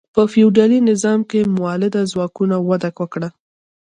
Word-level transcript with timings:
په 0.15 0.21
فیوډالي 0.31 0.79
نظام 0.89 1.19
کې 1.29 1.51
مؤلده 1.57 2.01
ځواکونه 2.11 2.55
وده 2.69 2.89
وکړه. 2.99 3.29